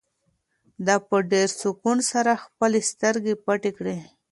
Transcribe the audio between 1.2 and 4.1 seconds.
ډېر سکون سره خپلې سترګې پټې کړې.